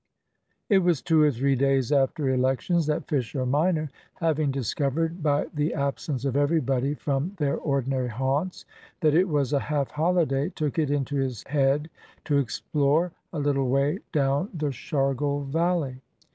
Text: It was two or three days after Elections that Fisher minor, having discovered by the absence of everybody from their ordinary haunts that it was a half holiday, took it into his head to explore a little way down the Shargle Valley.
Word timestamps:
It 0.67 0.79
was 0.79 0.99
two 0.99 1.21
or 1.21 1.29
three 1.31 1.55
days 1.55 1.91
after 1.91 2.27
Elections 2.27 2.87
that 2.87 3.07
Fisher 3.07 3.45
minor, 3.45 3.91
having 4.15 4.49
discovered 4.49 5.21
by 5.21 5.45
the 5.53 5.75
absence 5.75 6.25
of 6.25 6.35
everybody 6.35 6.95
from 6.95 7.33
their 7.37 7.55
ordinary 7.55 8.07
haunts 8.09 8.65
that 9.01 9.13
it 9.13 9.29
was 9.29 9.53
a 9.53 9.59
half 9.59 9.91
holiday, 9.91 10.49
took 10.49 10.79
it 10.79 10.89
into 10.89 11.17
his 11.17 11.43
head 11.43 11.87
to 12.25 12.39
explore 12.39 13.11
a 13.31 13.37
little 13.37 13.69
way 13.69 13.99
down 14.11 14.49
the 14.55 14.71
Shargle 14.71 15.43
Valley. 15.45 16.01